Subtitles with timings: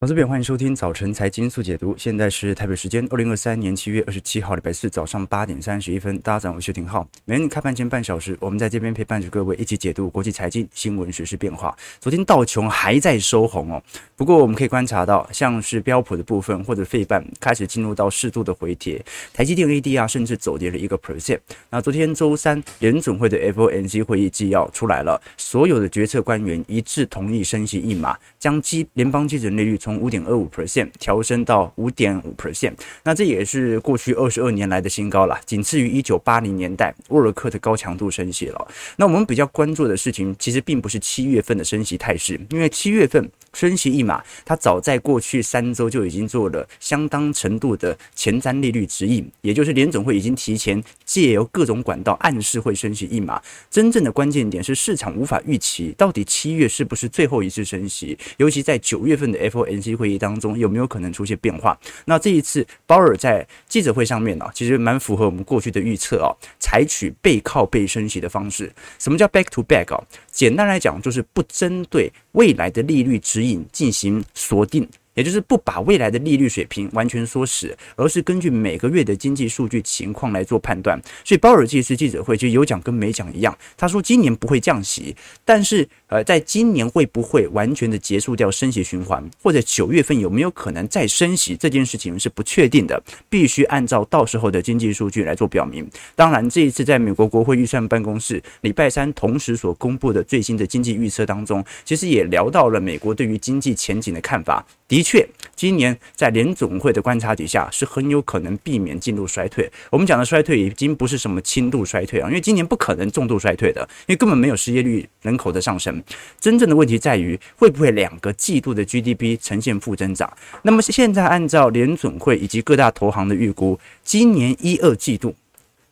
[0.00, 7.04] 我这边欢迎收听早晨财经速解读，现在是台北时间二零二三年七月二十七号礼拜四早上八点三十一分，大家早上好，我是廷浩。
[7.24, 11.76] 每日开盘前半小时，我们在这边陪伴着各位一起解读国际财经新闻、时事变化。
[11.98, 13.82] 昨天道琼还在收红哦，
[14.14, 19.04] 不过我们可以观察到，像是标普的部分或者费半开始进入到适度的回帖，
[19.34, 21.40] 台积电 ADR 甚至走跌了一个 percent。
[21.70, 38.68] 那昨天周三联准会的 FOMC 会议纪要出来了，所有的决策官员一致同意升息一码，将基联邦基准利率从五点二五 percent 调升到五点五 percent，那这也是过去二十二年来的新高了，仅次于一九八零年代沃尔克的高强度升息了。
[38.96, 43.30] 那我们比较关注的事情，其实并不是七月份的升息态势，因为七月份。
[43.58, 53.42] 升息一码，它早在过去三周就已经做了相当程度的前瞻利率指引，也就是联总会已经提前借由各种管道暗示会升息一码。
[53.68, 61.76] 真正的关键点是市场无法预期到底七月是不是最后一次升息，尤其在九月份的 FOMC 会议当中有没有可能出现变化。
[62.04, 68.72] 那这一次鲍尔在记者会上面呢，其实蛮符合我们过去的预测啊，采取背靠背升息的方式。
[69.00, 70.00] 什么叫 back to back 啊？
[70.38, 74.88] 简单来讲就是不针对未来的利率指引进行锁定。
[75.18, 80.96] 也就是不把未来的利率水平完全说死，而是根据每个月的经济数据情况来做判断。
[81.24, 95.84] 所以鲍尔这次记者会就有讲跟没讲一样，他说今年不会降息，但是呃，在今年会不会完全的结束掉升息循环，或者九月份有没有可能再升息，这件事情是不确定的，必须按照到时候的经济数据来做表明。
[96.14, 104.64] 当然，这一次在美国国会预算办公室礼拜三同时所公布的最新的经济预测当中，其实也聊到了美国对于经济前景的看法。
[104.88, 109.70] 的确，今年在联总会的观察底下，是很有可能避免进入衰退。
[109.90, 116.02] 我们讲的衰退已经不是什么轻度衰退啊，因为今年不可能重度衰退的，因为根本没有失业率、人口的上升。
[116.40, 120.32] 真正的问题在于，会不会两个季度的 GDP 呈现负增长？
[120.62, 125.34] 那么现在按照联总会以及各大投行的预估，今年一二季度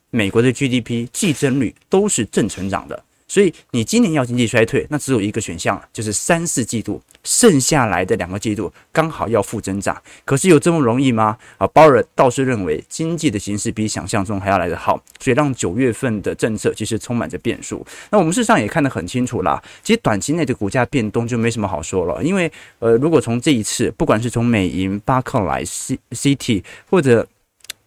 [0.09, 3.05] 美国的 GDP 季增率都是正成长的。
[3.29, 10.01] 所以你今年要经济衰退，那只有一个选项，就是三四季度剩下来的两个季度刚好要负增长。
[10.25, 11.37] 可是有这么容易吗？
[11.59, 17.85] 啊，鲍尔倒是认为经济的形势比想象中还要来得好，所以让九月份的政策其实充满着变数。
[18.11, 27.27] 那我们事实上也看得很清楚啦，其实短期内的股价变动就没什么好说了，因为呃，如果从这一次，不管是从美银、巴克莱、C、CT 或者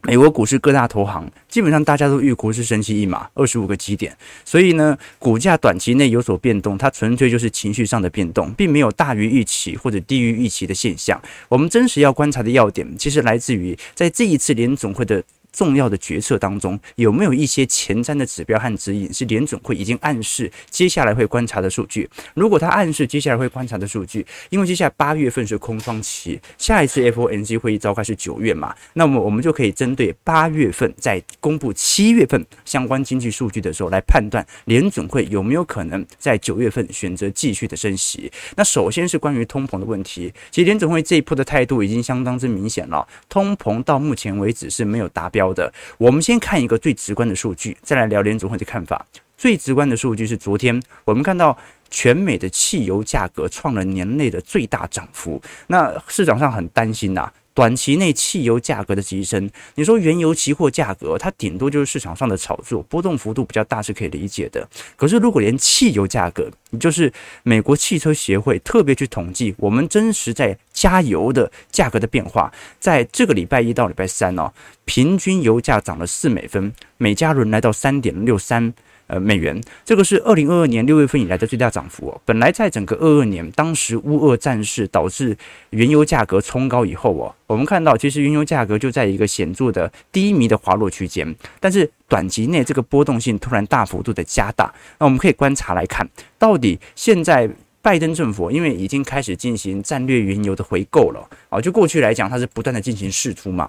[0.04, 4.16] 美国股市各大投行基本上大家都预估是升息一码二十五个基点，
[4.46, 11.22] 所以呢，股价短期内有所变动，它纯粹就是情绪上的变动，并没有大于预期或者低于预期的现象。
[11.50, 15.24] 我们真实要观察的要点，其实来自于在这一次联总会的。
[15.60, 22.10] 重要的决策当中有没有一些前瞻的指标和指引是联准会已经暗示接下来会观察的数据？
[22.34, 38.32] 如果他暗示接下来会观察的数据，因为接下来八月份是空窗期，下一次 FOMC 会议召开是九月嘛，那么我们就可以针对八月份在公布七月份相关经济数据的时候来判断联准会有没有可能在九月份选择继续的升息。
[38.56, 45.49] 那首先是关于通膨的问题，其实联准会这一波的态度已经相当之明显了，通膨到目前为止是没有达标。
[45.50, 49.04] 好的，我们先看一个最直观的数据，再来聊联总会的看法。
[49.36, 51.58] 最直观的数据是昨天我们看到
[51.90, 64.66] 全美的汽油价格创了年内的最大涨幅，那市场上很担心呐、短期内汽油价格的急升，你说原油期货价格，它顶多就是市场上的炒作，波动幅度比较大是可以理解的。
[64.96, 67.12] 可是如果连汽油价格，你就是
[67.44, 72.50] 美国汽车协会特别去统计，我们真实在加油的价格的变化，
[72.80, 74.50] 在这个礼拜一到礼拜三哦，
[74.86, 78.74] 平均油价涨了四美分，每加仑来到三点六三。
[79.10, 82.22] 呃，美元，这个是二零二二年六月份以来的最大涨幅哦。
[82.26, 85.36] 本来在整个二二年，当时乌俄战事导致
[85.72, 94.72] 原油价格冲高以后哦，我们看到其实原油价格就在一个显著的低迷的滑落区间，但是短期内这个波动性突然大幅度的加大。
[95.00, 97.50] 那我们可以观察来看，到底现在
[97.82, 103.68] 拜登政府因为已经开始进行战略原油的回购了啊，就过去来讲，它是不断的进行释出嘛。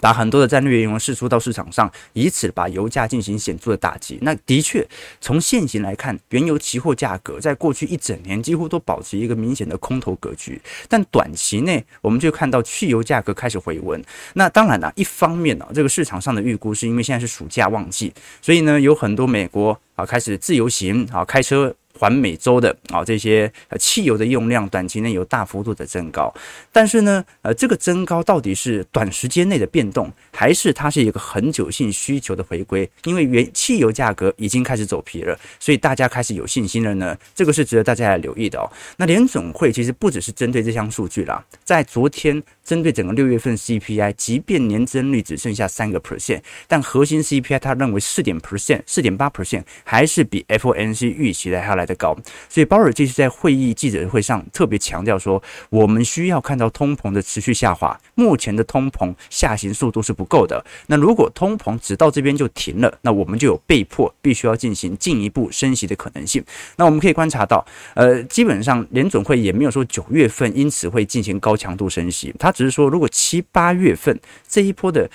[0.00, 4.18] 把很多的战略原油释出到市场上，以此把油价进行显著的打击。
[4.22, 4.86] 那的确，
[5.20, 10.60] 从现行来看，原油期货价格在过去一整年几乎都保持一个明显的空头格局。
[10.88, 14.02] 但短期内，我们就看到汽油价格开始回温。
[14.34, 21.74] 那当然了，一方面呢，这个市场上的预估是因为现在是暑假旺季，所以呢，有很多美国啊开始自由行啊开车。
[21.98, 26.32] 环美洲的啊这些呃汽油的用量短期内有大幅度的增高，
[26.72, 32.88] 但是呢，呃，这个增高到底是短时间内的变动，还是它是一个恒久性需求的回归？
[33.04, 37.16] 因为原汽油价格已经开始走皮了，所以大家开始有信心了呢。
[37.34, 38.70] 这个是值得大家来留意的哦。
[38.96, 52.14] 那联总会其实不只是针对这项数据啦，在昨天针对整个六月份 CPI，即便年增率只剩下三个 percent，但核心 CPI 他认为四点 percent、四点八 percent 还是比 FOMC 预期的还要来得高。
[52.48, 60.62] 所以鲍尔这次在会议记者会上特别强调说，我们需要看到通膨的持续下滑，目前的通膨下行速度是不够的。
[60.88, 66.44] 那如果通膨只到这边就停了，那我们就有被迫必须要进行进一步升息的可能性。
[66.76, 67.64] 那我们可以观察到，
[67.94, 75.08] 呃，基本上联准会也没有说九月份因此会进行高强度升息，他只是说如果七八月份这一波的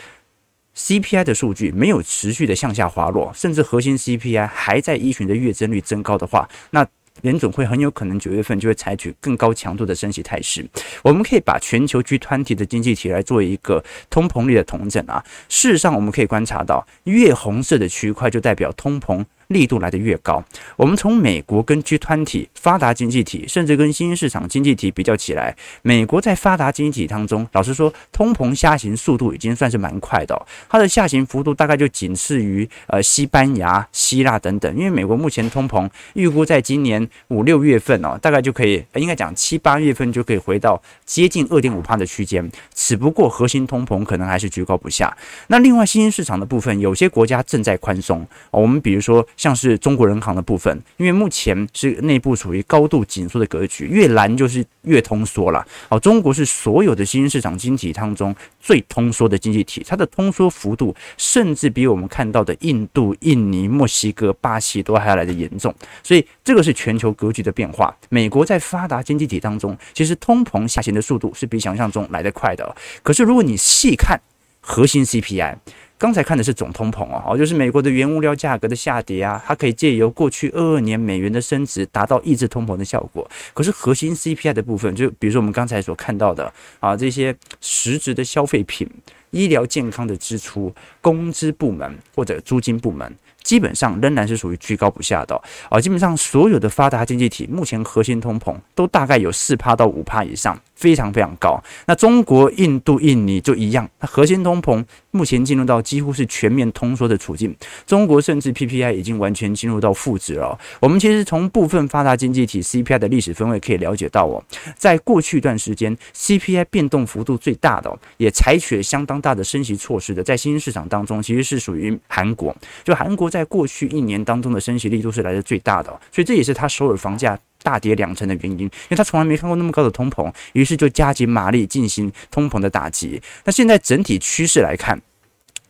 [0.75, 6.85] CPI 的数据没有持续的向下滑落，甚至核心 CPI 还在依循着月增率增高的话，那
[7.21, 10.67] 联总会很有可能九月份就会采取更高强度的升息态势。
[11.03, 15.23] 我们可以把全球 G20 的经济体来做一个通膨率的统整啊。
[15.47, 19.23] 事实上，我们可以观察到，越红色的区块就代表通膨。
[19.48, 20.44] 力度来得越高，
[20.75, 34.75] 我们从美国跟 G 团体发达经济体，甚至跟新兴市场经济体比较起来，美国在发达经济体当中，老实说，通膨下行速度已经算是蛮快的哦，它的下行幅度大概就仅次于呃西班牙、希腊等等。
[34.75, 45.16] 因为美国目前通膨预估在今年五六月份哦，大概就可以，应该讲七八月份就可以回到接近二点五趴的区间，只不过核心通膨可能还是居高不下。
[45.48, 49.25] 那另外新兴市场的部分，有些国家正在宽松，我们比如说。
[49.38, 55.65] 像是中国人行的部分，因为目前是内部处于高度紧缩的格局，越蓝就是越通缩了。
[55.89, 65.74] 好，中国是所有的新兴市场经济体当中最通缩的经济体，它的通缩幅度甚至比我们看到的印度、印尼、墨西哥、巴西都还要来得严重。
[66.03, 67.95] 所以这个是全球格局的变化。
[68.09, 72.75] 美国在发达经济体当中，其实通膨下行的速度是比想象中来得快的。
[73.01, 74.19] 可是如果你细看
[74.62, 75.56] 核心 CPI。
[75.98, 83.30] 刚才看的是总通膨哦，就是美国的原物料价格的下跌啊，它可以借由过去二二年美元的升值，达到抑制通膨的效果。
[83.54, 86.51] 可是核心 CPI 的部分，就比如说我们刚才所看到的
[86.81, 88.90] 啊，这些实质的消费品、
[89.31, 93.16] 医疗健康的支出、工资部门或者租金部门。
[93.44, 95.36] 基本上仍然是属于居高不下的
[95.68, 101.61] 啊，基本上所有的发达经济体目前核心通膨都大概有四趴到五趴以上，非常非常高。
[101.85, 107.53] 那中国、印度、印尼就一样，那核心通膨目前进入到几乎是全面通缩的处境。
[107.85, 110.57] 中国甚至 PPI 已经完全进入到负值了。
[110.79, 114.43] 我们其实从部分发达经济体 CPI 的历史分位可以了解到哦，
[114.77, 122.55] 在过去一段时间 CPI 变动幅度最大的，也采取了相当大的升息措施的，在新兴市场当中其实是属于韩国，
[122.85, 123.23] 就韩国。
[123.33, 133.21] 在过去一年当中的升息力度是来的最大的，所以这也是它首尔房价大跌两成的原因，因为他从来没看过那么高的通膨，于是就加紧马力进行通膨的打击。
[133.45, 135.01] 那现在整体趋势来看，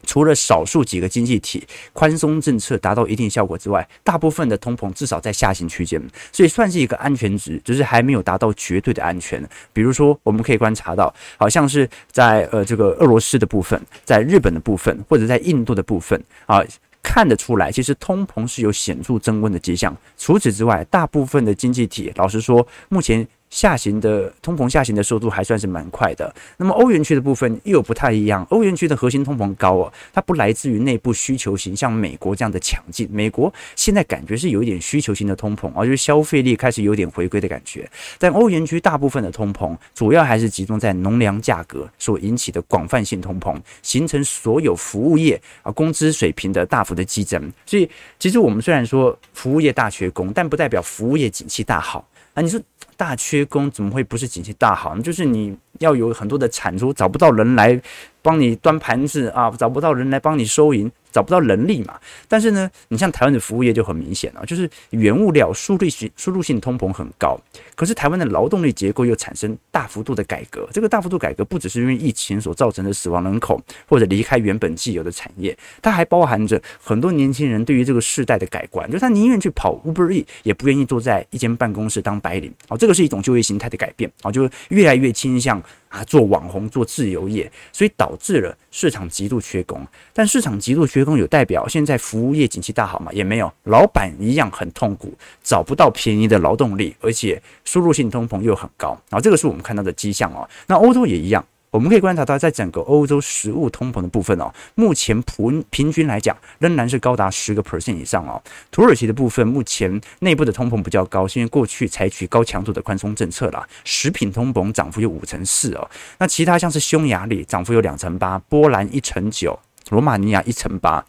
[0.05, 6.01] 除了少数几个经济体宽松政策达到一定效果之外，大部分的通膨至少在下行区间，
[6.31, 9.41] 所以算是一个安全值，只是还没有达到绝对的安全。
[9.71, 16.61] 比如说，我们可以观察到，好像是在呃这个俄罗斯的部分，在日本的部分，或者在印度的部分啊。
[17.03, 19.95] 看得出来，其实通膨是有显著增温的迹象。
[20.17, 23.27] 除此之外，大部分的经济体，老实说，目前。
[23.53, 26.33] 下行的通膨下行的速度还算是蛮快的。
[26.57, 33.07] 那么欧元区的部分又不太一样，欧元区的核心通膨高哦，它不来自于内部需求型，像美国这样的强劲。
[33.11, 37.87] 美国现在感觉是有一点需求型的通膨啊，就是消费力开始有点回归的感觉。
[38.17, 47.39] 但欧元区大部分的通膨主要还是集中在农粮价格所引起的广泛性通膨，形成所有服务业啊工资水平的大幅的激增。
[47.67, 52.41] 所以其实我们虽然说服务业大缺工，但不代表服务业景气大好啊。
[52.41, 52.59] 你说。
[53.03, 55.01] 大缺工怎么会不是景气大好呢？
[55.01, 57.79] 就是你要有很多的产出，找不到人来
[58.21, 60.91] 帮你端盘子啊，找不到人来帮你收银。
[61.13, 61.93] 找不到人力嘛？
[62.27, 67.39] 但是呢，你像台湾的服务业就很明显了，就是原物料输入性输入性通膨很高，
[67.75, 70.67] 可是台湾的劳动力结构又产生大幅度的改革。
[70.73, 82.51] 这个大幅度改革不只是因为疫情所造成的死亡人口或者离开原本既有的产业，它还包含着很多年轻人对于这个世代的改观，就是他宁愿去跑 Uber E，也不愿意坐在一间办公室当白领。
[82.69, 84.11] 哦，这个是一种就业形态的改变。
[84.23, 85.62] 哦，就越来越倾向。
[85.89, 89.85] 啊，做网红，做自由业，所以导致了市场极度缺工。
[90.11, 93.11] 但市场极度缺工有代表现在服务业景气大好吗？
[93.13, 98.89] 也没有，老板一样很痛苦，找不到便宜的劳动力，而且输入性通膨又很高。
[99.09, 100.49] 然后这个是我们看到的迹象哦。
[100.67, 101.45] 那欧洲也一样。
[101.73, 108.39] 我们可以观察到，在整个欧洲食物通膨的部分哦，目前普平均来讲仍然是高达十个 percent 以上哦。
[108.69, 115.89] 土耳其的部分目前内部的通膨比较高，是因为过去采取高强度的宽松政策啦，食品通膨涨幅有五成四哦。
[116.19, 121.03] 那其他像是匈牙利涨幅有两成八，波兰一成九，罗马尼亚一成八。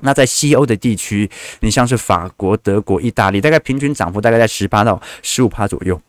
[0.00, 1.30] 那在西欧的地区，
[1.60, 6.00] 你像是法国、德国、意大利，大概平均涨幅大概在十八到十五趴左右。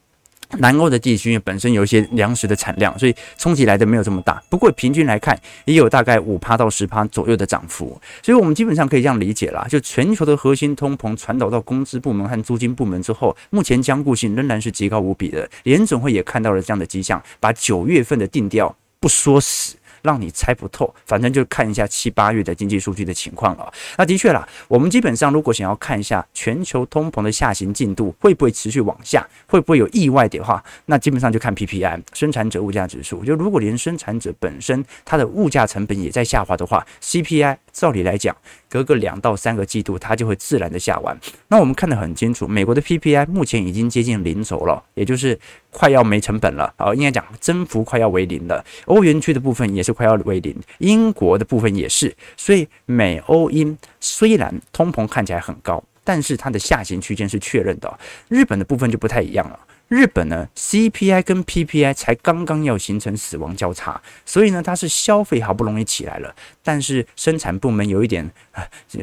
[0.60, 4.42] 南欧的地区本身有一些粮食的产量，所以冲击来的没有这么大。
[4.50, 8.00] 不过平均来看，也有大概五趴到十趴左右的涨幅。
[8.22, 15.50] 所以我们基本上可以这样理解啦，就全球的核心通膨传导到工资部门和租金部门之后，目前僵固性仍然是极高无比的。
[15.64, 19.76] 联总会也看到了这样的迹象，把九月份的定调不说死。
[20.04, 23.74] 让你猜不透，反正就看一下七八月的经济数据的情况了。
[23.98, 33.26] 那的确啦，我们基本上如果想要看一下全球通膨的下行进度会不会持续往下，会不会有意外的话，那基本上就看 PPI 生产者物价指数。
[33.26, 38.36] 就如果连生产者本身它的物价成本也在下滑的话，CPI 照理来讲，
[38.70, 41.18] 隔个两到三个季度它就会自然的下完。
[41.48, 45.40] 那我们看得很清楚，美国的 PPI 目前已经接近零轴了，也就是。
[45.74, 48.64] 快要没成本了啊，应该讲增幅快要为零了。
[48.86, 52.16] 欧元区的部分也是快要为零，英国的部分也是。
[52.38, 58.00] 所以美欧英虽然通膨看起来很高，但是它的下行区间是确认的。
[58.30, 59.60] 日本的部分就不太一样了。
[59.90, 68.28] 日本呢，CPI 跟 PPI 才刚刚要形成死亡交叉，所以呢，它是消费好不容易起来了，但是生产部门有一点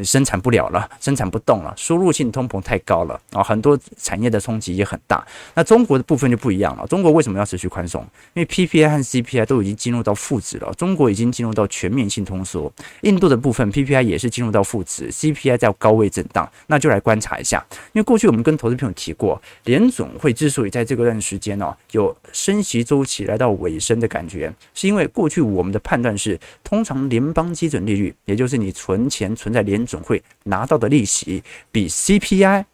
[0.02, 5.24] 生产不了了，生产不动了，输入性通膨太高了啊，很多产业的冲击也很大。
[5.54, 8.02] 那中国的部分就不一样了，中国为什么要持续宽松？
[8.34, 12.72] 因为 PPI 和 CPI 都已经进入到负值了，中国已经进入到全面性通缩。
[13.02, 17.64] 印度的部分 PPI 也是进入到负值，CPI 在高位震荡，那就来观察一下。
[17.92, 32.64] 因为过去我们跟投资朋友提过，联总会之所以在这个段时间哦，有升息周期来到尾声的感觉，是因为过去我们的判断是，通常联邦基准利率，也就是你存钱存在联准会拿到的利息，比 CPI。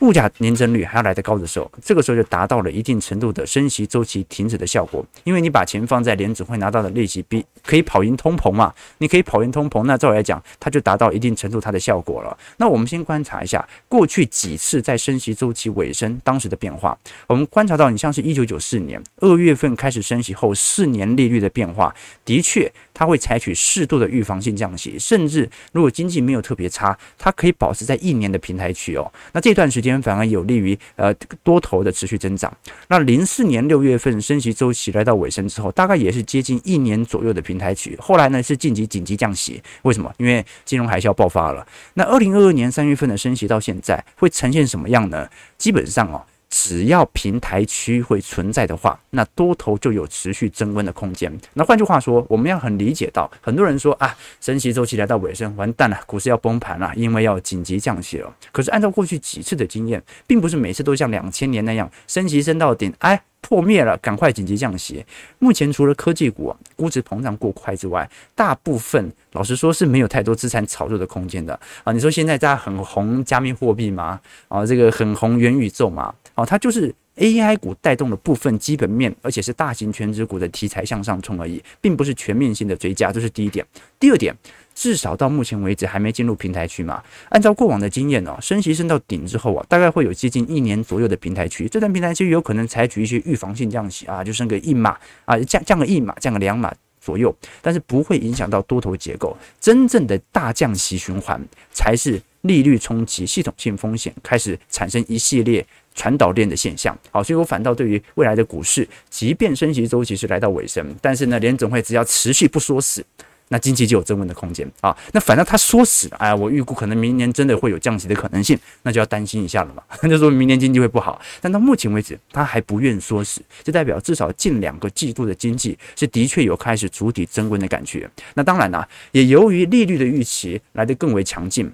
[0.00, 5.06] 物价年增率还要来得高的时候，这个时候就达到了一定程度的升息周期停止的效果。
[5.22, 12.36] 因为你把钱放在联准会拿到的利息比可以跑赢通膨嘛，你可以跑赢通膨，那照理来讲，它就达到一定程度它的效果了。
[12.56, 16.98] 那我们先观察一下过去几次在升息周期尾声当时的变化。
[17.28, 29.12] 我们观察到，你像是一九九四年二月份开始升息后四年利率的变化，的确它会采取适度的预防性降息，甚至如果经济没有特别差，它可以保持在一年的平台区哦。
[29.32, 29.92] 那这段时间。
[30.02, 32.52] 反而有利于呃多头的持续增长。
[32.88, 37.96] 那零四年六月份升息周期来到尾声之后，大概也是接近一年左右的平台区。
[38.00, 40.12] 后来呢是紧急紧急降息，为什么？
[40.16, 41.64] 因为金融海啸爆发了。
[41.94, 45.28] 那二零二二年三月份的升息到现在会呈现什么样呢？
[45.56, 46.24] 基本上哦。
[46.54, 51.32] 只要平台区会存在的话，那多头就有持续增温的空间。
[51.54, 58.30] 那换句话说，我们要很理解到，很多人说啊，升息周期来到尾声，完蛋了，股市要崩盘了，因为要紧急降息了。
[58.52, 65.02] 可是按照过去几次的经验，并不是每次都像两千年那样升息升到顶，哎，破灭了，赶快紧急降息。
[65.38, 71.94] 目前除了科技股估值膨胀过快之外，大部分老实说是没有太多资产炒作的空间的啊。
[71.94, 74.20] 你说现在大家很红加密货币吗？
[74.48, 76.12] 啊，这个很红元宇宙吗？
[76.44, 83.66] 它就是 AI 股带动了部分基本面，而且是大型全值股的题材向上冲而已，并不是全面性的追加，这是第一点。
[84.00, 84.34] 第二点，
[84.74, 87.02] 至少到目前为止还没进入平台区嘛。
[87.28, 94.96] 按照过往的经验哦，升息升到顶之后啊，大概会有接近一年左右的平台区，这段平台区有可能采取一些预防性降息啊，就升个一码
[95.26, 99.36] 啊，降降个一码，降个两码左右，但是不会影响到多头结构。
[99.60, 101.40] 真正的大降息循环
[101.72, 105.64] 才是利率冲击、系统性风险开始产生一系列。
[105.94, 113.04] 传导链的现象，好，所以我反倒对于未来的股市，即便升息周期是来到尾声，但是呢，联总会只要持续不说死，
[113.48, 114.96] 那经济就有增温的空间啊。
[115.12, 119.82] 那反倒他说死了，哎，我预估可能明年真的会有降息的可能性，那就要担心一下了嘛。
[120.02, 128.08] 那就说明年经济会不好，但到目前为止，他还不愿说死，就代表至少近两个季度的经济是的确有开始筑底增温的感觉。
[128.34, 131.70] 那当然啦，也由于利率的预期来得更为强劲。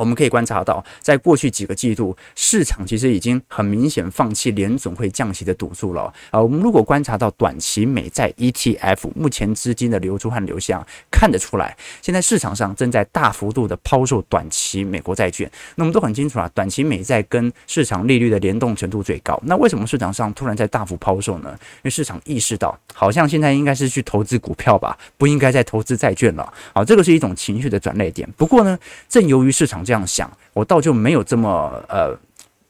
[0.00, 6.10] 我们可以观察到，在过去几个季度，市场其实已经很明显放弃联总会降息的赌注了。
[6.30, 15.50] 啊，我们如果观察到短期美债 ETF 目前资金的流出和流向，看得出来，现在市场上正在大幅度的抛售短期美国债券。
[15.74, 19.38] 那我们都很清楚啊，短期美债跟市场利率的联动程度最高。
[19.44, 21.50] 那为什么市场上突然在大幅抛售呢？
[21.50, 26.50] 因为市场意识到，好像现在应该是去投资股票吧，不应该再投资债券了。
[26.72, 28.26] 啊，这个是一种情绪的转捩点。
[28.38, 29.84] 不过呢，正由于市场。
[29.90, 31.50] 这样想，我倒就没有这么
[31.88, 32.16] 呃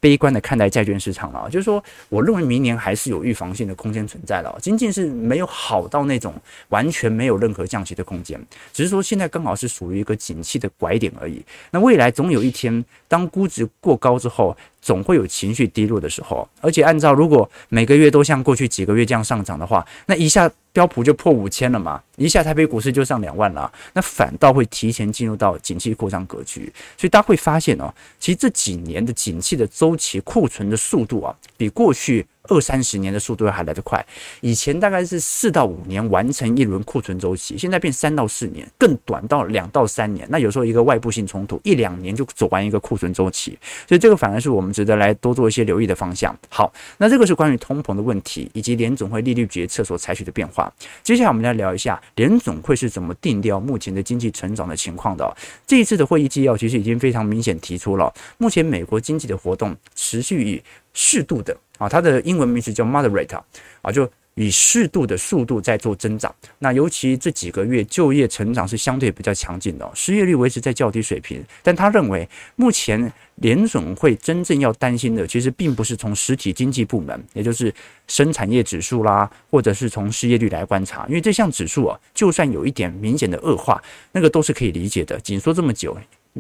[0.00, 6.32] 悲观的看待债券市场了，就是说，我认为明年还是有预防性的空间存在的，仅仅是没有好到那种
[6.70, 8.40] 完全没有任何降息的空间，
[8.72, 11.44] 只是说现在刚好是属于一个景气的拐点而已。
[11.70, 26.72] 那未来总有一天，当估值过高之后，总会有情绪低落的时候，而且按照如果每个月都像过去几个月这样上涨的话，那一下标普就破五千了嘛，一下台北股市就上两万了，那反倒会提前进入到景气扩张格局。
[26.96, 32.26] 所以大家会发现哦，其实这几年的景气的周期库存的速度啊，比过去。
[32.44, 34.04] 二三十年的速度还来得快，
[34.40, 40.26] 以前大概是四到五年完成一轮库存周期，现在变三到四年，更短到两到三年。
[40.30, 43.56] 那有时候一个外部性冲突，一两年就走完一个库存周期，
[43.87, 46.37] 所以这个反而是我们值得来多做一些留意的方向。
[46.49, 50.73] 好，那这个是关于通膨的问题，以及联总会利率决策所采取的变化。
[51.02, 55.37] 接下来我们来聊一下联总会是怎么定调目前的经济成长的情况的。
[55.66, 60.62] 这一次的会议纪要其实已经非常明显提出了，目前美国经济的活动持续以
[60.94, 61.56] 适度的。
[61.80, 63.40] 啊，它的英文名词叫 moderate
[63.80, 66.32] 啊，就以适度的速度在做增长。
[66.58, 71.42] 那尤其这几个月就业成长是相对比较强劲的，失业率维持在较低水平。
[71.62, 77.75] 但他认为，目前联总会真正要担心的，其实并不是从实体经济部门，也就是
[78.06, 83.82] 生产业指数啦，或者是从失业率来观察，因为这项指数啊，就算有一点明显的恶化，
[84.12, 85.18] 那个都是可以理解的。
[85.20, 85.96] 紧缩这么久。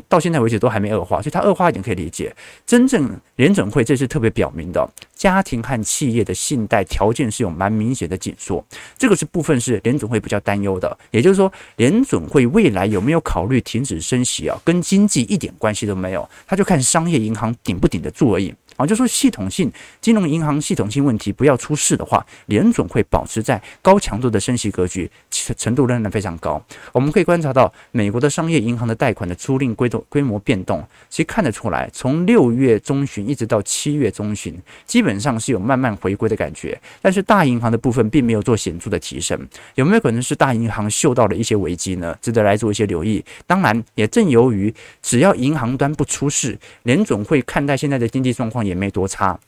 [0.08, 2.34] 到现在为止都还没恶化，所以它恶化一点可以理解。
[2.66, 8.64] 真正联准会这是特别表明的，家庭和企业的信贷条件是有蛮明显的紧缩，
[8.96, 10.96] 这个是部分是联准会比较担忧的。
[11.10, 18.54] 也就是说，联准会未来有没有考虑停止升息啊，跟经济一点关系都没有，他就看商业银行顶不顶得住而已。
[18.80, 19.70] 啊，就说系统性
[20.00, 26.62] 金融银行系统性问题不要出事的话，联总会保持在高强度的升息格局，程度仍然非常高。
[26.92, 36.80] 我们可以观察到美国的商业银行的贷款的租赁规模规模变动，其实看得出来，从六月中旬一直到七月中旬，基本上是有慢慢回归的感觉。
[37.02, 39.38] 但是大银行的部分并没有做显著的提升，
[39.74, 42.16] 有没有可能是大银行嗅到了一些危机呢？
[42.22, 43.22] 值得来做一些留意。
[43.46, 44.72] 当然，也正由于
[45.02, 49.38] 只要银行端不出事，联总会看待现在的经济状况也也没多差，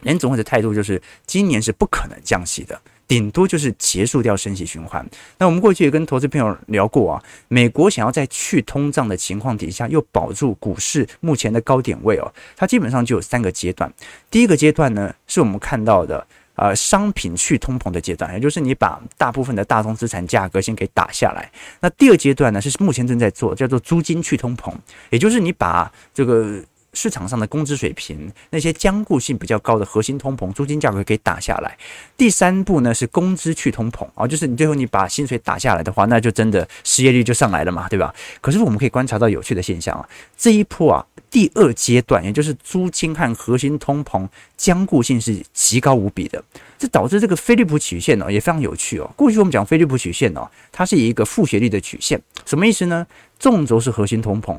[0.00, 5.06] 联总会的态度就是今年是不可能降息的，顶多就是结束掉升息循环。
[5.38, 13.92] 那我们过去也跟投资朋友聊过啊，美国想要在去通胀的情况底下又保住股市目前的高点位哦，它基本上就有三个阶段。
[14.30, 21.50] 第一个阶段呢，是我们看到的呃商品去通膨的阶段，也就是你把大部分的大宗资产价格先给打下来。
[21.80, 24.72] 那第二阶段呢，是目前正在做叫做租金去通膨，
[25.10, 26.62] 也就是你把这个。
[26.94, 31.76] 市场上的工资水平，那些僵固性比较高的核心通膨，租金价格可以打下来。
[32.16, 38.14] 第三步呢是工资去通膨啊，就是你最后你把薪水打下来的话，那就真的失业率就上来了嘛，对吧？
[38.40, 46.42] 可是我们可以观察到有趣的现象啊，这一波啊第二阶段，也就是租金和核心通膨僵固性是极高无比的，
[46.78, 49.10] 这导致这个菲利普曲线呢也非常有趣哦。
[49.16, 53.06] 过去我们讲菲利普曲线呢，它是一个负斜率的曲线，什么意思呢？
[53.38, 54.56] 纵轴是核心通膨。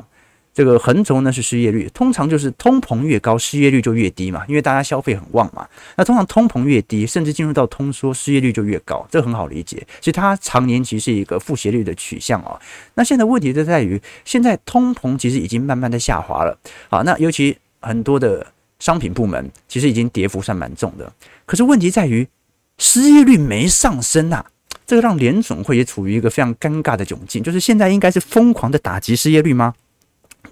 [0.56, 5.68] 这个横轴呢是失业率，通常就是通膨越高，失业率就越低嘛，因为大家消费很旺嘛。
[5.98, 9.86] 那通常通膨越低，甚至进入到通缩，失业率就越高，这很好理解。
[10.00, 12.58] 其实它常年其实是一个负斜率的取向啊。
[12.94, 16.58] 那现在问题就在于，现在通膨其实已经慢慢的下滑了。
[16.90, 18.48] 好，那尤其很多的
[18.80, 21.12] 商品部门其实已经跌幅算蛮重的。
[21.46, 22.26] 可是问题在于，
[22.78, 24.46] 失业率没上升啊，
[24.88, 29.74] 这个让联总会也处于一个非常尴尬的窘境，就是现在应该是疯狂的打击失业率吗？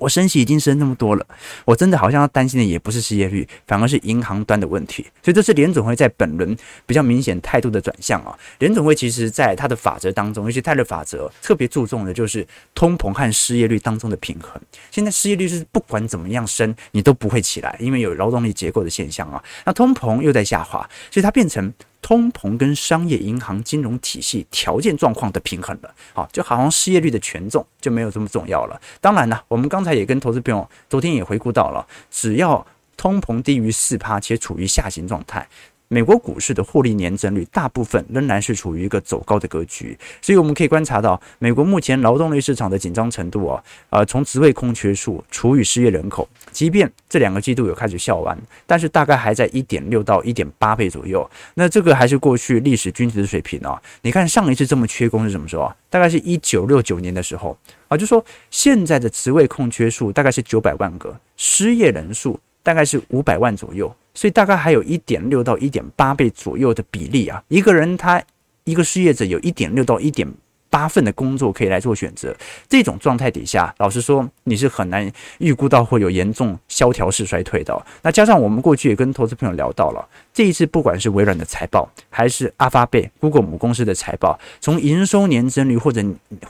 [0.03, 1.25] 我升息已经升那么多了，
[1.63, 5.03] 我真的好像要担心的也不是失业率，反而是银行端的问题。
[5.23, 8.37] 所以这是联准会在本轮比较明显态度的转向啊。
[8.59, 14.61] 联准会其实在它的法则当中，尤其泰勒法则特别注重的就是通膨和失业率当中的平衡。
[14.91, 19.41] 现在失业率是不管怎么样升，你都不会起来，因为有劳动力结构的现象啊。
[19.63, 21.73] 那通膨又在下滑，所以它变成。
[22.03, 28.79] 通膨跟商业银行金融体系条件状况的平衡了，好，就好像失业率的权重就没有这么重要了。
[28.99, 35.47] 当然呢，我们刚才也跟投资朋友昨天也回顾到了，只要通膨低于四趴且处于下行状态。
[35.93, 51.29] 美国股市的获利年增率大部分仍然是处于一个走高的格局，所以我们可以观察到，美国目前劳动力市场的紧张程度啊，呃，从职位空缺数除以失业人口，即便这两个季度有开始笑完，但是大概还在一点六到一点八倍左右。
[51.53, 53.79] 那这个还是过去历史均值的水平啊。
[54.01, 55.75] 你看上一次这么缺工是什么时候啊？
[55.91, 57.55] 大概是一九六九年的时候
[57.87, 63.95] 啊，就说现在的职位空缺数大概是九百万个，失业人数大概是五百万左右。
[64.13, 68.21] 所以大概还有一点六到一点八倍左右的比例啊，一个人他
[68.63, 70.27] 一个失业者有一点六到一点
[70.69, 72.35] 八份的工作可以来做选择。
[72.67, 77.85] 这种状态底下，老实说，你是很难预估到会有严重萧条式衰退的。
[78.01, 86.03] 那加上我们过去也跟投资朋友聊到了，这一次不管是微软的财报，还是阿发贝 Google 母公司的财报，从营收年增率或者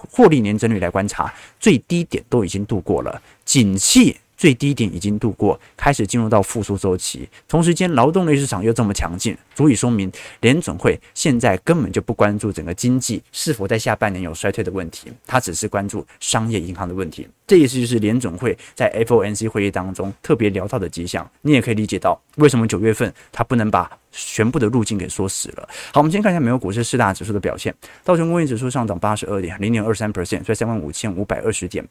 [0.10, 4.18] 获利年增率来观察，最低点都已经度过了，景气。
[4.44, 7.30] 最低点已经度过，开始进入到复苏周期。
[7.48, 17.26] 同时间，劳动力市场又这么强劲，足以说明联准会现在根本就不关注整个经济是否在下半年有衰退的问题，它只是关注商业银行的问题。
[17.48, 21.26] 这意思就是联准会在 FOMC 会议当中特别聊到的迹象。
[21.44, 25.68] 你也可以理解到，为什么九月份它不能把全部的路径给说死了。
[25.92, 27.74] 好，我们先看一下美国股市四大指数的表现。
[28.04, 31.84] 道琼工业指数上涨八十二点，零点二三 percent，在三万五千五百二十点。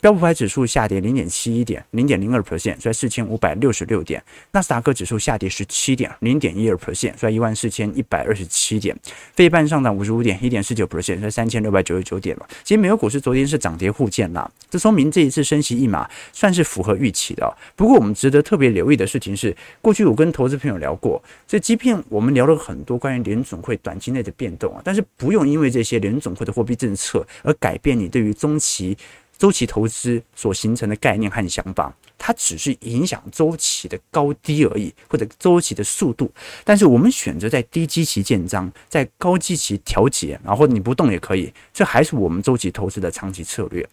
[0.00, 4.22] 标普百指数下跌零点七一点，零点零二 percent，在四千五百六十六点。
[4.52, 8.96] 纳斯达克指数下跌十七点，零点一二 percent，在一万四千一百二十七点。
[9.34, 12.46] 费半上涨五十五点，一点四九 percent，在三千六百九十九点了。
[12.64, 17.54] 其实美国股市昨天是涨跌互见啦，这说明这一次升息一码算是符合预期的。
[17.74, 21.60] 不过我们值得特别留意的事情是，过去我跟投资朋友聊过，这。
[21.66, 28.96] 即便我们聊了很多关于联准会短期内的变动啊，但是不用因为这些联准会的货币政策而改变你对于中期
[29.36, 31.92] 周期投资所形成的概念和想法。
[32.16, 36.30] 它只是影响周期的高低而已，或者周期的速度。
[36.62, 43.84] 但是我们选择在低基期建仓，在高基期调节，然后你不动也可以，这还是我们周期投资的长期策略。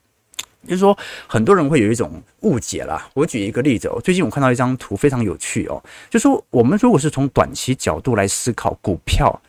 [0.66, 0.98] 就是说，
[1.28, 3.08] 很多人会有一种误解啦。
[3.14, 9.42] 我举一个例子哦，最近我看到一张图非常有趣哦，就说我们如果是从短期角度来思考股票、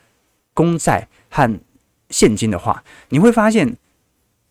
[0.53, 1.59] 公债和
[2.09, 3.75] 现金的话，你会发现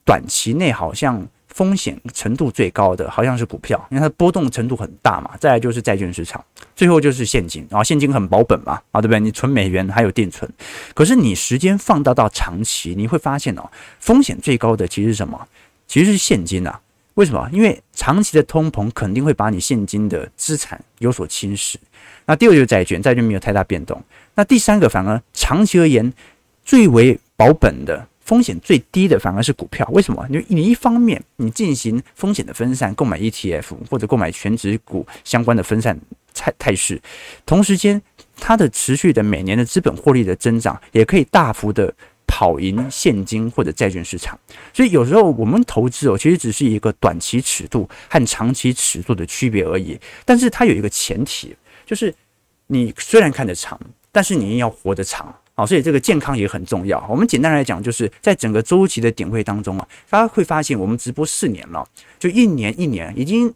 [0.05, 5.31] 短期内好像风险程度最高的好像是股票，因为它波动程度很大嘛。
[5.39, 9.21] 再来就是债券市场，最后就是现金，然后现金很保本嘛，啊，对不对？
[9.21, 10.51] 你存美元还有定存，
[10.95, 15.47] 可是你时间放大到长期，你会发现哦，风险最高的其实是什么？
[15.95, 16.81] 其实是现金啊，
[17.15, 17.49] 为什么？
[17.53, 21.77] 因为长期的通膨肯定会把你现金的资产有所侵蚀。
[22.27, 24.03] 那第二个就是债券，债券没有太大变动。
[24.35, 26.13] 那第三个反而长期而言
[26.65, 29.89] 最为保本的、风险最低的反而是股票。
[29.93, 30.27] 为什么？
[30.29, 35.97] 因为你一方面你进行风险的分散，购买 ETF 或者购买全值股相关的分散
[36.35, 37.01] 态态势，
[37.47, 38.03] 同时间
[38.41, 41.95] 它的持续的每年的资本获利的增长也可以大幅的。
[42.37, 44.37] 跑赢现金或者债券市场，
[44.73, 49.97] 所以有时候我们投资哦，其实只是一个短期尺度和长期尺度的区别而已。
[50.25, 51.55] 但是它有一个前提，
[51.87, 52.13] 就是
[52.67, 55.65] 你虽然看得长，但是你要活得长啊。
[55.65, 57.07] 所以这个健康也很重要。
[57.09, 63.55] 我们简单来讲，就是在整个周期的点位当中啊，大家会发现我们直播四年了，就一年一年已经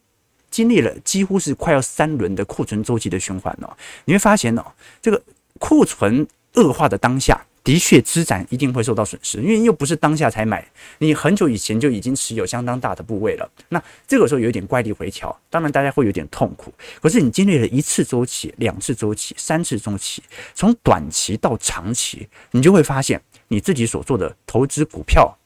[0.53, 3.77] 经历了几乎是快要三轮的库存周期的循环了。
[4.05, 4.65] 你会发现哦，
[5.03, 5.21] 这个
[5.59, 7.45] 库存恶化的当下。
[7.69, 13.47] 的确，资产一定会受到损失，因为又不是当下才买，你很久以前就已经持有相当大的部位了。
[13.69, 16.73] 那这个时候有一点怪力回调，当然大家会有点痛苦。
[16.99, 20.23] 可是你经历了一次周期、两次周期、三次周期，
[20.55, 25.37] 从短期到长期，你就会发现你自己所做的投资股票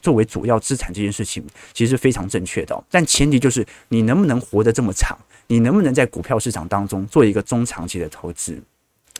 [0.00, 2.84] 作为主要资产这件事情，其实是非常正确的。
[2.90, 5.14] 但前提就是你能不能活得这么长，
[5.46, 8.58] 你能不能在股票市场当中做一个中长期的投资？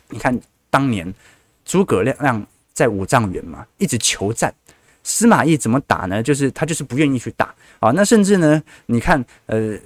[0.09, 0.41] 你看
[0.71, 1.13] 当年。
[1.67, 4.55] 诸葛亮在五丈原嘛，一直求战。
[5.03, 6.23] 司马懿怎么打呢？
[6.23, 7.91] 就是他就是不愿意去打啊。
[7.91, 9.77] 那甚至呢，你看，呃，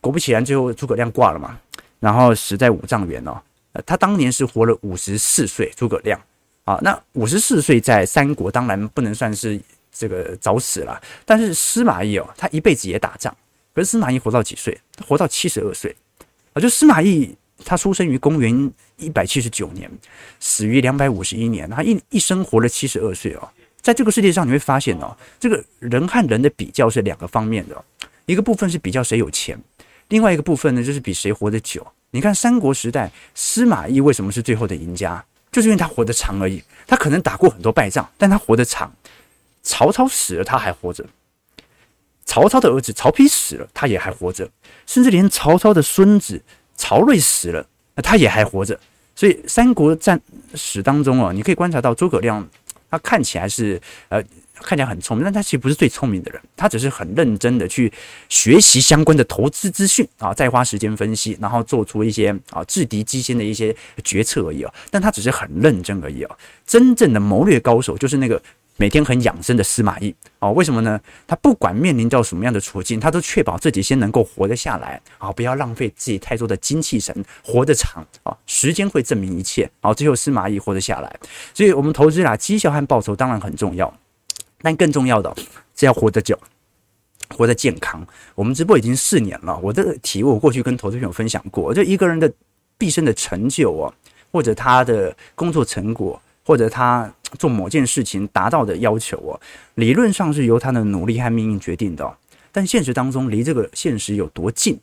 [0.00, 1.58] 果不其然，最后诸葛亮挂了嘛，
[2.00, 3.40] 然后死在五丈原哦。
[3.86, 6.20] 他当年是活了五十四岁，诸葛亮
[6.64, 6.78] 啊。
[6.82, 9.60] 那五十四岁在三国当然不能算是
[9.92, 13.34] 这个早死了，但是司马懿哦，他一辈子也打仗。
[13.74, 14.78] 可是司马懿活到几岁？
[15.06, 15.94] 活到七十二岁
[16.52, 16.60] 啊。
[16.60, 17.36] 就司马懿。
[17.64, 19.90] 他出生于公元一百七十九年，
[20.40, 21.68] 死于两百五十一年。
[21.68, 23.48] 他一一生活了七十二岁哦。
[23.80, 27.84] 在这个世界上，你会发现哦，这个人和人的比较是两个方面的，
[28.26, 29.58] 一个部分是比较谁有钱，
[30.08, 31.86] 另外一个部分呢，就是比谁活得久。
[32.10, 35.24] 你看三国时代，司马懿为什么是最后的赢家？
[35.50, 36.62] 就是因为他活得长而已。
[36.86, 38.92] 他可能打过很多败仗，但他活得长。
[39.62, 41.04] 曹操死了，他还活着；
[42.24, 44.50] 曹操的儿子曹丕死了，他也还活着，
[44.86, 46.42] 甚至连曹操的孙子。
[46.78, 48.78] 曹睿死了，那他也还活着，
[49.14, 50.18] 所以三国战
[50.54, 52.48] 史当中啊，你可以观察到诸葛亮，
[52.90, 54.22] 他看起来是呃
[54.54, 57.92] 看起来很聪明，但他其实不是最聪明的人，他只是很认真的去
[58.28, 66.36] 学习相关的投资资讯啊，再花时间分析，然后做出一些啊制敌机先的一些决策而已啊，但他只是很认真而已啊，
[66.66, 68.40] 真正的谋略高手就是那个。
[68.80, 71.00] 每天很养生的司马懿哦，为什么呢？
[71.26, 77.12] 他不管面临到什么样的处境，他都确保自己先能够活得下来啊，不要浪费自己太多的精气神，
[77.42, 79.92] 活得长啊，时间会证明一切啊。
[79.92, 81.18] 最后司马懿活得下来，
[81.52, 83.92] 所以我们投资啦，绩效和报酬当然很重要。
[84.62, 85.34] 但更重要的
[85.74, 86.38] 是要活得久，
[87.30, 88.06] 活得健康。
[88.36, 92.32] 我们直播已经四年了，我的体我过去跟投资朋友分享过，就一个人的
[92.76, 93.92] 毕生的成就啊，
[94.30, 99.40] 或者他的工作成果，或者他做某件事情达到的要求啊，
[99.74, 102.16] 理论上是由他的努力和命运决定的，
[102.52, 104.78] 但现实当中离这个现实有多近，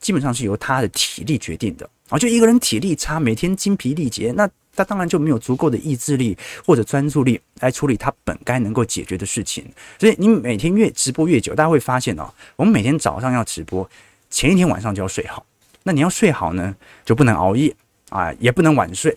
[0.00, 2.18] 基本上是由他的体力决定的啊。
[2.18, 4.48] 就一个人体力差，每天精疲力竭，那。
[4.74, 9.62] 他当然就没有足够的意志力或者专注力来处理他本该能够解决的事情。
[9.98, 13.86] 所以你每天越直播越久，大家会发现哦，我们每天早上要直播，
[14.30, 15.44] 前一天晚上就要睡好。
[15.82, 16.74] 那你要睡好呢，
[17.04, 17.76] 就不能熬夜
[18.08, 19.14] 啊，也不能晚睡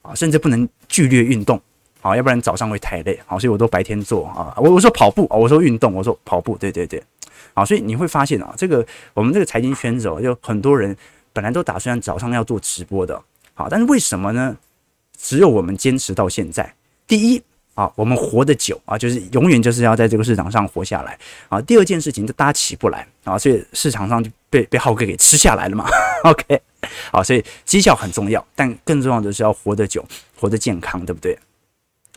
[0.00, 1.60] 啊，甚至不能剧烈运动
[2.04, 3.18] 啊，要不然早上会太累。
[3.24, 4.52] 好，所以我都白天做啊。
[4.58, 7.02] 我我说跑步，我说运动，我说跑步，对对对。
[7.54, 10.94] 好，所以你会发现啊，这个我们这个财经圈子哦，就很多人
[11.32, 13.18] 本来都打算早上要做直播的，
[13.54, 14.54] 好，但是为什么呢？
[15.16, 16.74] 只有我们坚持到现在。
[17.06, 17.42] 第一
[17.74, 21.60] 啊，我们活得久啊，就是永远就是要在这个市场上活下来啊。
[21.62, 25.86] 第二件事情，就大家起不来啊，所以市场上就被被浩哥给吃下来了嘛。
[26.24, 26.60] OK，
[27.10, 30.04] 好，所以绩效很重要，但更重要的是要活得久，
[30.36, 31.38] 活得健康，对不对？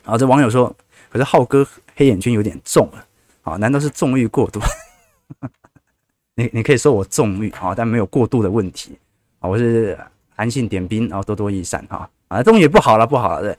[0.08, 0.74] 啊，这网友说，
[1.10, 3.06] 可是浩哥黑眼圈有点重了
[3.42, 4.62] 啊，难道是纵欲过度？
[6.36, 8.98] 你你可以说我纵欲啊，但没有过度的问题
[9.40, 9.50] 啊。
[9.50, 9.98] 我是
[10.34, 12.10] 韩信点兵，然后多多益善哈。
[12.30, 13.42] 啊，东西不好了，不好了。
[13.42, 13.58] 对，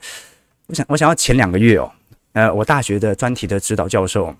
[0.65, 1.91] 我想，我想要前两个月哦，
[2.33, 4.33] 呃，我大学的专题的指导教授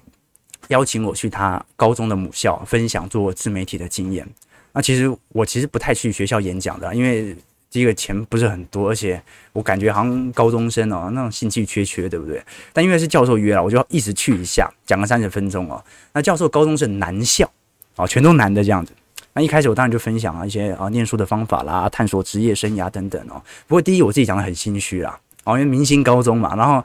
[0.70, 4.28] 邀请我去他高中的母校分享做自媒体的经验。
[4.72, 7.36] 那其实我其实不太去学校演讲的，因为
[7.72, 9.22] 第一个钱不是很多，而且
[9.54, 12.44] 我感觉好像高中生哦，那种兴趣缺缺，对不对？
[12.74, 15.84] 但因为是教授约了，我就一直去一下，讲个三十分钟哦。
[16.14, 17.50] 那教授高中是男校
[17.96, 18.92] 啊，全都男的这样子。
[19.34, 23.40] 那一开始我当然就分享了一些啊念书的方法啦，探索职业生涯等等哦。
[23.68, 26.84] 不过第一我自己讲的很心虚啦，哦，因为明星高中嘛，然后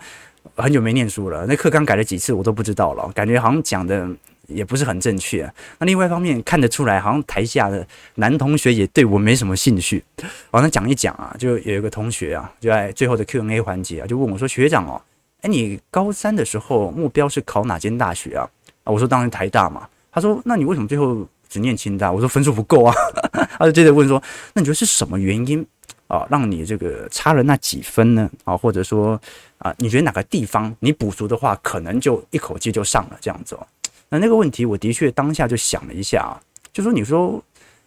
[0.55, 4.07] 很久没念书了，那课纲改了几次我都不知道了，感觉好像讲的
[4.47, 5.51] 也不是很正确。
[5.79, 10.03] 那另外一方面看得出来，好像台下的男同学也对我没什么兴趣。
[10.51, 15.01] 哦，那讲一讲啊，就有一个同学啊，就在最后的 Q&A 环节啊，就问我说：“学长哦，
[15.43, 18.49] 哎，你高三的时候目标是考哪间大学啊？”
[18.85, 19.89] 啊，我说当然台大嘛。
[20.13, 22.93] 他说：“那你为什么最后？”只念清大，我说分数不够啊，
[23.61, 24.21] 他就接着问说
[24.55, 25.65] ：“那你觉得是什么原因
[26.09, 28.29] 啊，让你这个差了那几分呢？
[28.43, 29.21] 啊，或者说
[29.59, 33.65] 啊，你觉得哪个地方你补足的话，可能就一口气就上了这样子哦？
[34.09, 36.41] 那那个问题，我的确当下就想了一下啊，
[36.73, 37.43] 就说你说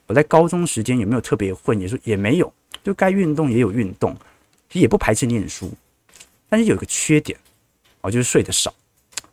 [0.06, 1.80] 我在高中时间有没有特别混？
[1.80, 2.52] 你说也没有，
[2.84, 4.16] 就该运动也有运动，
[4.74, 5.72] 也不排斥念书，
[6.50, 7.38] 但是有一个缺点
[8.02, 8.74] 啊，就是睡得少。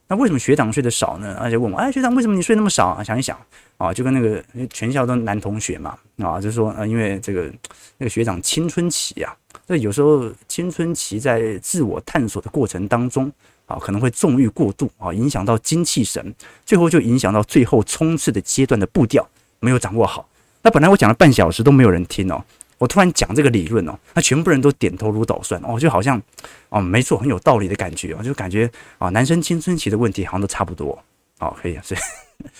[0.07, 1.37] 那为什么学长睡得少呢？
[1.41, 3.03] 而且问我，哎，学长为什么你睡那么少？
[3.03, 3.39] 想一想。”
[3.77, 7.53] 啊，就跟那个全校都男同学嘛，啊，就说，呃，因为这个
[7.99, 13.31] 那个学长青春期啊，这有时候青春期在自我探索的过程当中，
[13.67, 19.29] 啊，可能会纵欲过度啊，影响到精气神，最后就影响到最后冲刺的阶段的步调
[19.61, 20.29] 没有掌握好。
[20.63, 22.43] 那本来我讲了半小时都没有人听哦，
[22.79, 26.21] 我突然讲这个理论哦，那全部人都点头如捣蒜哦，就好像
[26.69, 30.99] 哦，没错，很有道理的感觉哦，就感觉啊，男生青春期的问题好像都差不多。
[31.39, 32.01] 好，可以，所以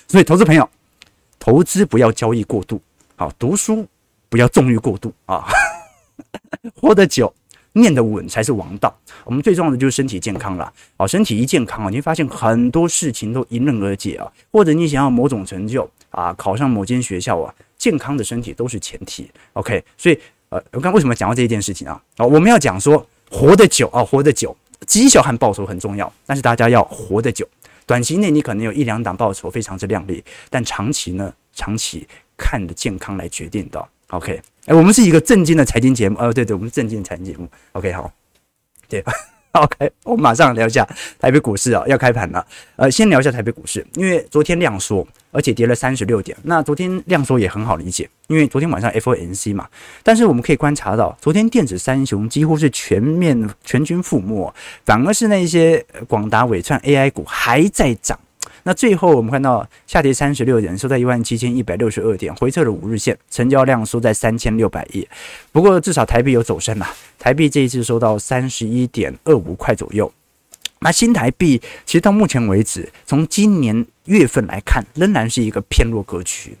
[0.07, 0.67] 所以投资朋友。
[1.37, 2.81] 投资不要交易过度，
[3.15, 3.87] 好，读书
[4.29, 5.45] 不要纵欲过度啊，
[6.81, 7.31] 活得久，
[7.75, 8.93] 念得稳才是王道。
[9.23, 14.31] 我们最重要的就是身体健康了，好，身体一健康啊，你会发现很多事情都迎刃而解啊。
[14.51, 19.29] 或者你想要某种成就啊，考上某间学校啊，健康的身体都是前提。
[19.53, 22.01] OK，所以呃，我刚为什么讲到这一件事情啊？
[22.17, 24.55] 啊，我们要讲说活得久啊，活得久，
[24.87, 27.47] 绩效和报酬很重要，但是大家要活得久。
[27.85, 31.33] 短期内你可能有一两档报酬非常之亮丽，但长期呢？
[31.57, 33.87] 长期看的健康来决定的。
[34.09, 37.47] OK，哎、我们是一个正经的财经节目，哦，对对，我们是正经的财经节目。
[37.73, 38.11] OK，好，
[38.87, 39.03] 对？
[39.55, 40.85] OK，我们马上聊一下
[41.17, 42.45] 台北股市啊，要开盘了。
[42.75, 46.37] 呃，先聊一下台北股市，因为昨天量缩，而且跌了三十六点。
[46.43, 49.65] 那昨天量缩也很好理解，因为昨天晚上 FOMC 嘛。
[50.03, 58.19] 但是我们可以观察到，昨天电子三雄几乎是全面全军覆没，反而是那些广达、纬创 AI 股还在涨。
[58.67, 65.07] 那最后我们看到下跌三十六点，收在一万七千一百六十二点，回撤了五日线，成交量收在三千六百亿。
[65.51, 66.87] 不过至少台币有走升嘛，
[67.19, 70.11] 台币这一次收到三十一点二五块左右。
[70.79, 76.57] 那新台币其实到目前为止，从今年月份来看，仍然是一个偏弱格局。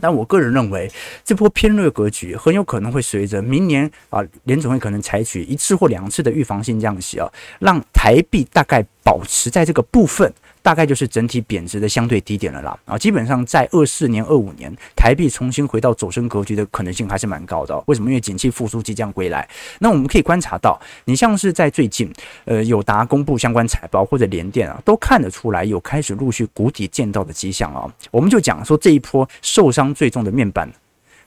[0.00, 0.90] 但我个人认为，
[1.26, 10.32] 这波偏弱格局很有可能会随着明年啊，联总会可能采取一次或两次的预防性降息啊，让台币大概保持在这个部分。
[10.64, 12.78] 大概就是整体贬值的相对低点了啦。
[12.86, 17.78] 啊，基本上在二四年、二五年，台币重新回到走升格局的可能性还是蛮高的。
[17.86, 18.08] 为什么？
[18.08, 19.46] 因为景气复苏即将归来。
[19.78, 22.10] 那我们可以观察到，你像是在最近，
[22.46, 27.84] 呃，友达公布相关财报或者联电啊，都看得出来有开始陆续谷底见到的迹象啊。
[28.10, 30.66] 我们就讲说这一波受伤最重的面板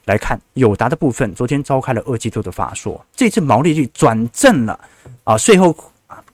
[0.06, 4.80] 来看，友达的部分，昨天召开了二季度的法说，这次毛利率转正了
[5.22, 5.76] 啊，税后。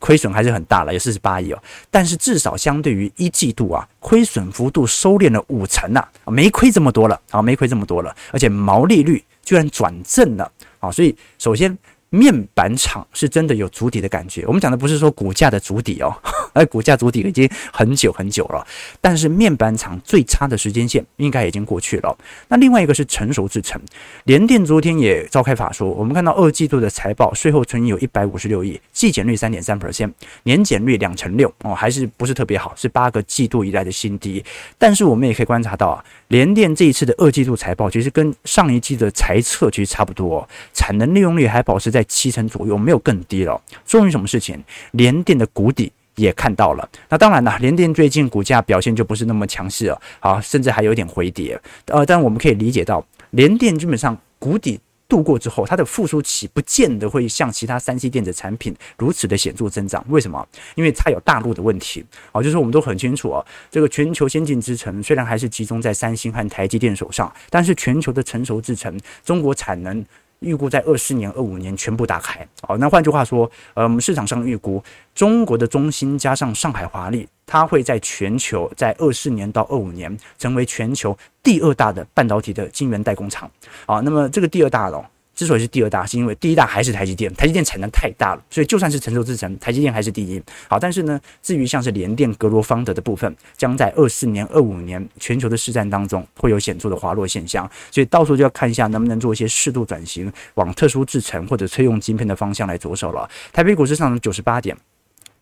[0.05, 1.59] 亏损还是很大了，有四十八亿哦，
[1.91, 11.79] 但是至少相对于一季度啊，亏损幅度收敛了五成呐，没亏这么多了啊，没亏这么多了，而且毛利率居然转正了啊，所以首先。
[12.11, 16.15] 面板厂是真的有筑底的感觉，我们讲的不是说股价的筑底哦，
[16.55, 18.67] 而股价筑底已经很久很久了。
[19.03, 22.17] 但是面板厂最差的时间线应该已经过去了。
[22.49, 23.79] 那另外一个是成熟制程，
[24.25, 30.11] 联电昨天也召开法说，我们看到二季度的财报，税后存有一百五十六亿，季减率三点三 percent，
[30.45, 34.43] 年减率两成六哦，还是不是特别好，是八个季度以来的新低。
[34.79, 42.03] 但是我们也可以观察到啊，联电这一次的二季度财报其实跟上一季的财测其实差不多，产能利用率还保持在。
[42.15, 43.61] 七成左右，没有更低了。
[43.85, 44.63] 说明什么事情？
[44.93, 46.89] 联电的谷底也看到了。
[47.09, 51.61] 那当然了，联电最近股价表现就不是那么强势了，好，甚至还有点回跌。
[51.87, 60.05] 呃，但我们可以理解到，联电基本上谷底度过之后，它的复苏期不见得会像其他三 C 电子产品如此的显著增长。
[60.09, 60.47] 为什么？
[60.75, 62.05] 因为它有大陆的问题。
[62.33, 70.05] 好，就是我们都很清楚啊，这个全球先进制程虽然还是集中在三星和台积电手上，但是全球的成熟制程，中国产能。
[70.45, 72.47] 预估在二四年、二五年全部打开。
[72.63, 74.83] 好，那换句话说，呃，我们市场上预估
[75.15, 83.51] 中国的中芯加上上海华力，它会在全球在二四年到二五年成为全球第二大的半导体的晶圆代工厂。
[83.87, 85.11] 好，那么这个第二大了。
[85.35, 90.41] 之所以是第二大，是因为第一大还是台积电，台积电产能太大了，所以就算是成熟制程，台积电还是第一。
[90.69, 103.29] 好，但是呢，至于像是联电、格罗方德的部分，将在二四年、二五年全球的市占当中会有显著的滑落现象，所以到时候就要看一下能不能做一些适度转型，往特殊制程或者催用晶片的方向来着手了。
[103.53, 104.77] 台北股市上涨九十八点，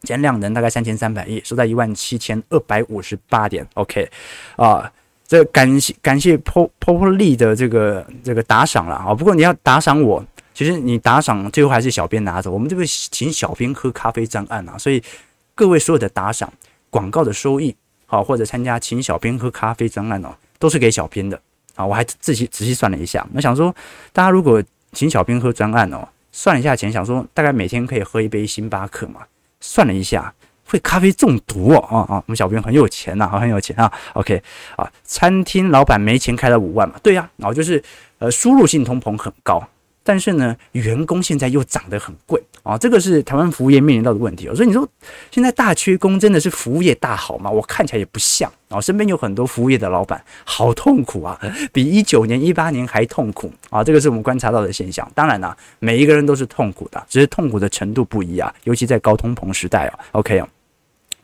[0.01, 3.67] 今天量能大概三千三百亿，收在一万七千二百五十八点。
[3.75, 4.09] OK，
[4.57, 4.91] 啊。
[5.33, 9.15] 这感谢感谢 Popoli 的这个这个打赏了啊！
[9.15, 12.51] 不过你要打赏我，其实你打赏最后还是小编拿走。
[12.51, 15.03] 我们这个请小编喝咖啡专案啊，所以
[15.55, 16.53] 各位所有的打赏、
[16.91, 21.41] 广告的收益，好或者参加请小编喝咖啡专案哦，都是给小编的
[21.77, 21.87] 啊！
[21.87, 23.75] 我还仔细仔细算了一下，我想说，
[24.13, 29.23] 大家如果请小编喝专案哦，算了一下钱，想说大概每天可以喝一杯星巴克嘛，
[29.61, 30.35] 算了一下。
[30.65, 32.17] 会咖啡中毒哦啊啊！
[32.17, 33.93] 我们小编很有钱呐，很有钱啊。
[34.15, 34.43] OK
[34.77, 36.95] 啊，餐厅老板没钱开了五万嘛？
[37.03, 37.83] 对呀，然后就是
[38.19, 39.63] 呃，输入性通膨很高，
[40.03, 44.55] 但是呢，员工现在又涨得很贵啊，这个是台湾服务业面临到的问题哦。
[44.55, 44.89] 所以你说
[45.31, 47.51] 现在大缺工，真的是服务业大好吗？
[47.51, 48.81] 我看起来也不像啊。
[48.81, 51.39] 身边有很多服务业的老板，好痛苦啊，
[51.73, 53.85] 比一九年、一八年还痛苦啊。
[53.85, 55.11] 这个是我们观察到的现象。
[55.15, 59.99] 当然啦，每一个人都是痛苦的，只是痛苦的程度不一样，尤其在高通膨时代啊。
[60.13, 60.49] OK 啊。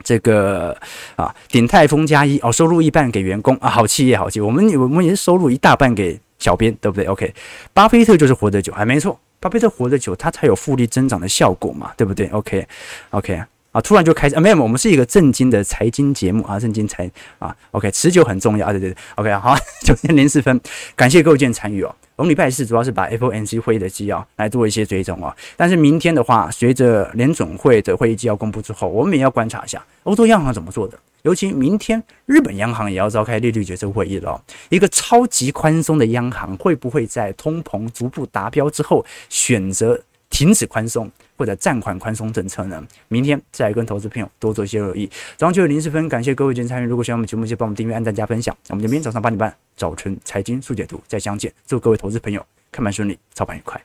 [0.04, 0.74] 这个
[1.16, 4.42] 啊，鼎泰丰加一哦，收入一半给员工啊，好企业，好企业。
[4.42, 7.34] 我们我们也是收入一大半给小编，对不对？OK，
[7.72, 13.42] 巴菲特就是活得久，还没错，巴菲特活得久，他才有复利增长的效果嘛，对不对？OK，OK。
[13.70, 20.58] 啊，突然就开始啊，没有，我们是一个正经的财经节目啊，正经财啊，OK，持久很重要啊，对对对，OK，好， 九点零四分，
[20.96, 21.94] 感谢各位参与哦。
[22.16, 40.00] 我们礼拜四主要是把 FOMC 会议的纪要来做一些追踪啊，但是明天的话，随着联总会的会议纪要公布之后，我们也要观察一下欧洲央行怎么做的，尤其明天日本央行也要召开利率决策会议了，一个超级宽松的央行会不会在通膨逐步达标之后选择
[40.30, 41.10] 停止宽松？
[41.36, 42.84] 或者暂缓宽松政策呢？
[43.06, 45.08] 明天再跟投资朋友多做一些留意。
[45.36, 46.86] 早上九点零十分，感谢各位今天参与。
[46.86, 48.56] 如果喜欢我们节目，就帮我们订阅、按赞、加分享。
[48.70, 51.52] 我们就明天早上八点半，早晨财经速解读再相见。
[51.64, 53.80] 祝各位投资朋友看盘顺利，操盘愉快。